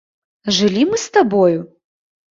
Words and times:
Жылі 0.55 0.87
мы 0.93 0.97
з 1.03 1.13
табою? 1.19 1.59